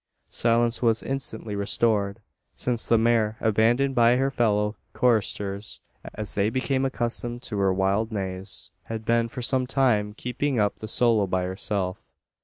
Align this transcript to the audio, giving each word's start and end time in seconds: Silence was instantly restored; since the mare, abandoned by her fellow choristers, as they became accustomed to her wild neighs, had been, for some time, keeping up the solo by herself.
Silence 0.29 0.81
was 0.81 1.03
instantly 1.03 1.55
restored; 1.55 2.21
since 2.55 2.87
the 2.87 2.97
mare, 2.97 3.37
abandoned 3.39 3.93
by 3.93 4.15
her 4.15 4.31
fellow 4.31 4.75
choristers, 4.93 5.79
as 6.15 6.33
they 6.33 6.49
became 6.49 6.83
accustomed 6.85 7.43
to 7.43 7.59
her 7.59 7.71
wild 7.71 8.11
neighs, 8.11 8.71
had 8.85 9.05
been, 9.05 9.29
for 9.29 9.43
some 9.43 9.67
time, 9.67 10.15
keeping 10.15 10.59
up 10.59 10.79
the 10.79 10.87
solo 10.87 11.27
by 11.27 11.43
herself. 11.43 11.99